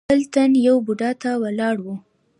بل 0.09 0.21
تن 0.33 0.51
يوه 0.65 0.81
بوډا 0.85 1.11
ته 1.21 1.31
ولاړ 1.43 1.75
و. 1.81 1.87